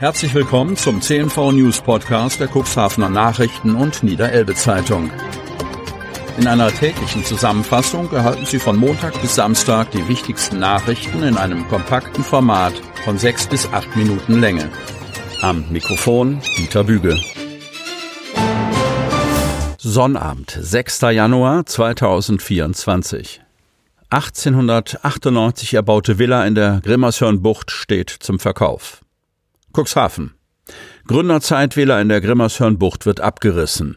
[0.00, 5.10] Herzlich willkommen zum CNV News Podcast der Cuxhavener Nachrichten und Niederelbe Zeitung.
[6.38, 11.68] In einer täglichen Zusammenfassung erhalten Sie von Montag bis Samstag die wichtigsten Nachrichten in einem
[11.68, 12.72] kompakten Format
[13.04, 14.70] von sechs bis acht Minuten Länge.
[15.42, 17.20] Am Mikrofon Dieter Büge.
[19.76, 21.02] Sonnabend, 6.
[21.12, 23.42] Januar 2024.
[24.08, 29.02] 1898 erbaute Villa in der Grimmershörnbucht steht zum Verkauf.
[29.72, 30.34] Cuxhaven.
[31.06, 33.96] Gründerzeitvilla in der Grimmershörnbucht wird abgerissen,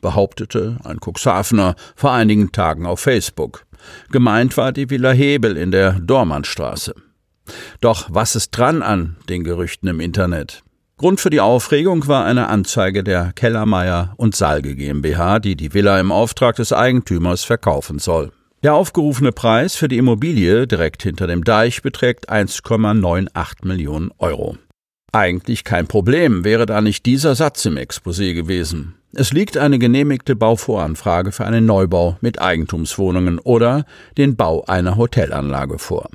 [0.00, 3.64] behauptete ein Cuxhavener vor einigen Tagen auf Facebook.
[4.10, 6.94] Gemeint war die Villa Hebel in der Dormannstraße.
[7.80, 10.62] Doch was ist dran an den Gerüchten im Internet?
[10.96, 15.98] Grund für die Aufregung war eine Anzeige der Kellermeier und Salge GmbH, die die Villa
[15.98, 18.32] im Auftrag des Eigentümers verkaufen soll.
[18.62, 24.58] Der aufgerufene Preis für die Immobilie direkt hinter dem Deich beträgt 1,98 Millionen Euro.
[25.12, 28.94] Eigentlich kein Problem, wäre da nicht dieser Satz im Exposé gewesen.
[29.12, 33.84] Es liegt eine genehmigte Bauvoranfrage für einen Neubau mit Eigentumswohnungen oder
[34.16, 36.08] den Bau einer Hotelanlage vor.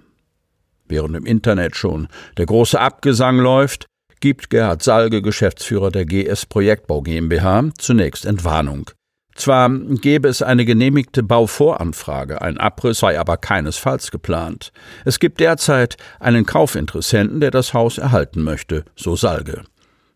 [0.87, 3.87] Während im Internet schon der große Abgesang läuft,
[4.21, 8.89] gibt Gerhard Salge, Geschäftsführer der GS Projektbau GmbH, zunächst Entwarnung.
[9.35, 14.71] Zwar gäbe es eine genehmigte Bauvoranfrage, ein Abriss sei aber keinesfalls geplant.
[15.03, 19.63] Es gibt derzeit einen Kaufinteressenten, der das Haus erhalten möchte, so Salge.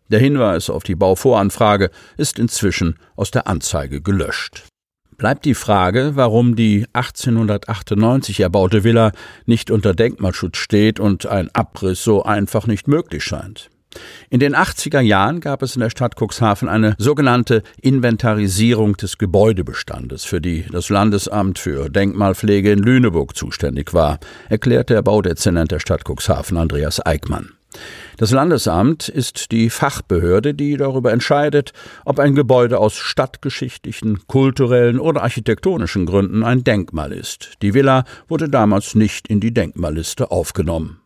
[0.08, 4.64] Der Hinweis auf die Bauvoranfrage ist inzwischen aus der Anzeige gelöscht.
[5.18, 9.12] Bleibt die Frage, warum die 1898 erbaute Villa
[9.44, 13.68] nicht unter Denkmalschutz steht und ein Abriss so einfach nicht möglich scheint.
[14.28, 20.24] In den 80er Jahren gab es in der Stadt Cuxhaven eine sogenannte Inventarisierung des Gebäudebestandes,
[20.24, 26.04] für die das Landesamt für Denkmalpflege in Lüneburg zuständig war, erklärte der Baudezernent der Stadt
[26.08, 27.50] Cuxhaven Andreas Eickmann.
[28.16, 31.72] Das Landesamt ist die Fachbehörde, die darüber entscheidet,
[32.04, 37.54] ob ein Gebäude aus stadtgeschichtlichen, kulturellen oder architektonischen Gründen ein Denkmal ist.
[37.62, 40.99] Die Villa wurde damals nicht in die Denkmalliste aufgenommen.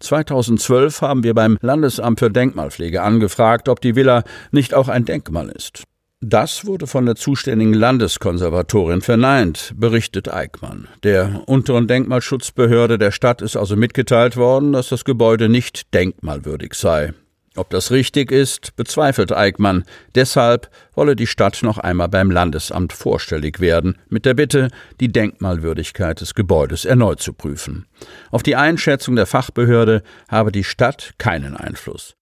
[0.00, 5.48] 2012 haben wir beim Landesamt für Denkmalpflege angefragt, ob die Villa nicht auch ein Denkmal
[5.50, 5.84] ist.
[6.22, 10.86] Das wurde von der zuständigen Landeskonservatorin verneint, berichtet Eickmann.
[11.02, 17.14] Der unteren Denkmalschutzbehörde der Stadt ist also mitgeteilt worden, dass das Gebäude nicht denkmalwürdig sei.
[17.56, 19.84] Ob das richtig ist, bezweifelt Eickmann.
[20.14, 24.68] Deshalb wolle die Stadt noch einmal beim Landesamt vorstellig werden, mit der Bitte,
[25.00, 27.86] die Denkmalwürdigkeit des Gebäudes erneut zu prüfen.
[28.30, 32.14] Auf die Einschätzung der Fachbehörde habe die Stadt keinen Einfluss.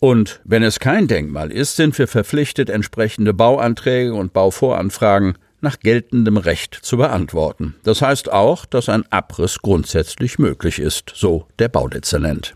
[0.00, 6.38] Und wenn es kein Denkmal ist, sind wir verpflichtet, entsprechende Bauanträge und Bauvoranfragen nach geltendem
[6.38, 7.76] Recht zu beantworten.
[7.82, 12.54] Das heißt auch, dass ein Abriss grundsätzlich möglich ist, so der Baudezernent.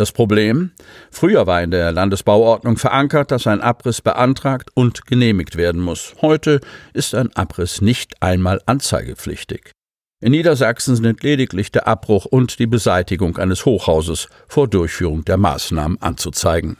[0.00, 0.70] Das Problem?
[1.10, 6.14] Früher war in der Landesbauordnung verankert, dass ein Abriss beantragt und genehmigt werden muss.
[6.22, 6.60] Heute
[6.94, 9.72] ist ein Abriss nicht einmal anzeigepflichtig.
[10.22, 16.00] In Niedersachsen sind lediglich der Abbruch und die Beseitigung eines Hochhauses vor Durchführung der Maßnahmen
[16.00, 16.78] anzuzeigen.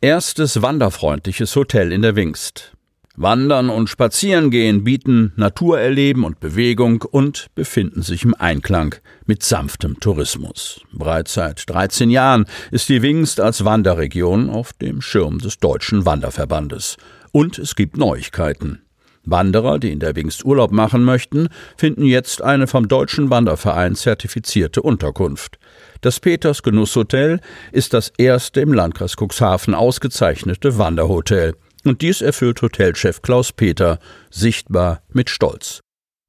[0.00, 2.76] Erstes wanderfreundliches Hotel in der Wingst.
[3.20, 8.94] Wandern und Spazierengehen bieten Naturerleben und Bewegung und befinden sich im Einklang
[9.26, 10.80] mit sanftem Tourismus.
[10.90, 16.96] Bereits seit 13 Jahren ist die Wingst als Wanderregion auf dem Schirm des Deutschen Wanderverbandes.
[17.30, 18.80] Und es gibt Neuigkeiten.
[19.24, 24.80] Wanderer, die in der Wingst Urlaub machen möchten, finden jetzt eine vom Deutschen Wanderverein zertifizierte
[24.80, 25.58] Unterkunft.
[26.00, 31.52] Das Peters Genusshotel ist das erste im Landkreis Cuxhaven ausgezeichnete Wanderhotel.
[31.84, 33.98] Und dies erfüllt Hotelchef Klaus Peter
[34.30, 35.80] sichtbar mit Stolz.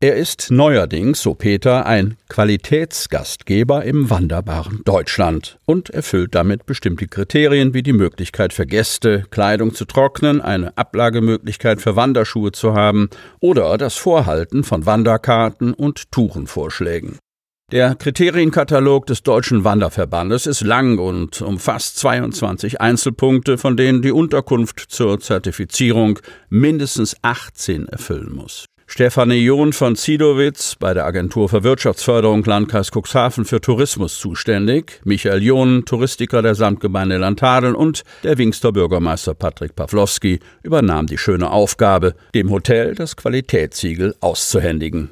[0.03, 7.75] Er ist neuerdings, so Peter, ein Qualitätsgastgeber im wanderbaren Deutschland und erfüllt damit bestimmte Kriterien
[7.75, 13.78] wie die Möglichkeit für Gäste, Kleidung zu trocknen, eine Ablagemöglichkeit für Wanderschuhe zu haben oder
[13.78, 17.19] das Vorhalten von Wanderkarten und Tourenvorschlägen.
[17.71, 24.87] Der Kriterienkatalog des Deutschen Wanderverbandes ist lang und umfasst 22 Einzelpunkte, von denen die Unterkunft
[24.90, 26.19] zur Zertifizierung
[26.49, 28.66] mindestens 18 erfüllen muss.
[28.87, 35.41] Stefanie John von Zidowitz bei der Agentur für Wirtschaftsförderung Landkreis Cuxhaven für Tourismus zuständig, Michael
[35.41, 42.16] John, Touristiker der Samtgemeinde Landhadeln und der Wingster Bürgermeister Patrick Pawlowski übernahm die schöne Aufgabe,
[42.35, 45.09] dem Hotel das Qualitätssiegel auszuhändigen.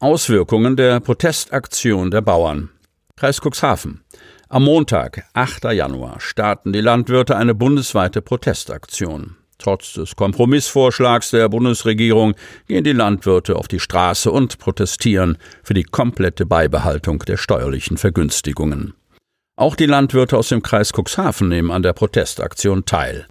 [0.00, 2.70] Auswirkungen der Protestaktion der Bauern.
[3.16, 4.04] Kreis Cuxhaven.
[4.48, 5.64] Am Montag, 8.
[5.72, 9.34] Januar, starten die Landwirte eine bundesweite Protestaktion.
[9.58, 12.36] Trotz des Kompromissvorschlags der Bundesregierung
[12.68, 18.94] gehen die Landwirte auf die Straße und protestieren für die komplette Beibehaltung der steuerlichen Vergünstigungen.
[19.56, 23.26] Auch die Landwirte aus dem Kreis Cuxhaven nehmen an der Protestaktion teil.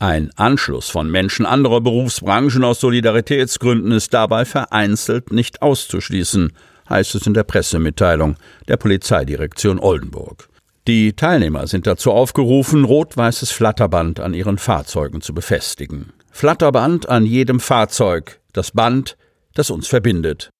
[0.00, 6.52] Ein Anschluss von Menschen anderer Berufsbranchen aus Solidaritätsgründen ist dabei vereinzelt nicht auszuschließen,
[6.88, 8.36] heißt es in der Pressemitteilung
[8.68, 10.48] der Polizeidirektion Oldenburg.
[10.86, 16.12] Die Teilnehmer sind dazu aufgerufen, rot-weißes Flatterband an ihren Fahrzeugen zu befestigen.
[16.30, 19.16] Flatterband an jedem Fahrzeug, das Band,
[19.54, 20.50] das uns verbindet,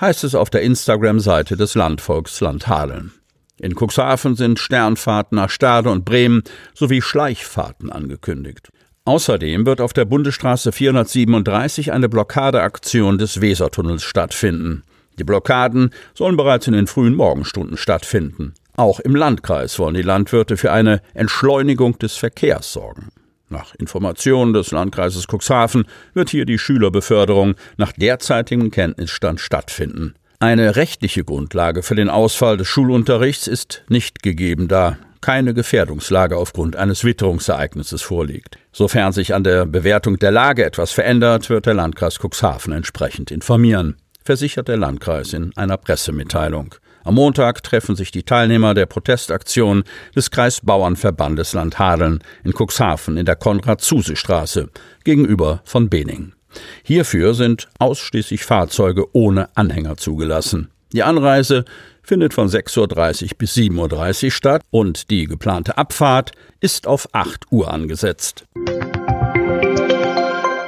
[0.00, 3.12] heißt es auf der Instagram-Seite des Landvolks Landhadeln.
[3.60, 6.42] In Cuxhaven sind Sternfahrten nach Stade und Bremen
[6.74, 8.70] sowie Schleichfahrten angekündigt.
[9.08, 14.82] Außerdem wird auf der Bundesstraße 437 eine Blockadeaktion des Wesertunnels stattfinden.
[15.18, 18.52] Die Blockaden sollen bereits in den frühen Morgenstunden stattfinden.
[18.76, 23.08] Auch im Landkreis wollen die Landwirte für eine Entschleunigung des Verkehrs sorgen.
[23.48, 30.16] Nach Informationen des Landkreises Cuxhaven wird hier die Schülerbeförderung nach derzeitigem Kenntnisstand stattfinden.
[30.38, 36.76] Eine rechtliche Grundlage für den Ausfall des Schulunterrichts ist nicht gegeben, da keine Gefährdungslage aufgrund
[36.76, 38.58] eines Witterungsereignisses vorliegt.
[38.72, 43.96] Sofern sich an der Bewertung der Lage etwas verändert, wird der Landkreis Cuxhaven entsprechend informieren,
[44.24, 46.74] versichert der Landkreis in einer Pressemitteilung.
[47.04, 49.84] Am Montag treffen sich die Teilnehmer der Protestaktion
[50.14, 54.68] des Kreisbauernverbandes Landhadeln in Cuxhaven in der Konrad-Zuse-Straße
[55.04, 56.34] gegenüber von Bening.
[56.82, 60.70] Hierfür sind ausschließlich Fahrzeuge ohne Anhänger zugelassen.
[60.92, 61.64] Die Anreise
[62.08, 67.52] findet von 6.30 Uhr bis 7.30 Uhr statt und die geplante Abfahrt ist auf 8
[67.52, 68.46] Uhr angesetzt.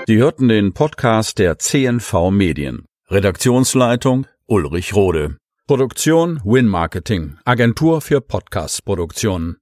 [0.06, 2.84] Sie hörten den Podcast der CNV Medien.
[3.08, 5.37] Redaktionsleitung Ulrich Rode.
[5.66, 9.56] Produktion Win Marketing, Agentur für Podcast-Produktionen.